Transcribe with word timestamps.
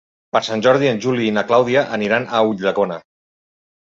Per 0.35 0.39
Sant 0.45 0.61
Jordi 0.67 0.87
en 0.91 1.01
Juli 1.05 1.27
i 1.27 1.33
na 1.35 1.43
Clàudia 1.51 1.83
aniran 1.99 2.27
a 2.39 2.43
Ulldecona. 2.53 2.97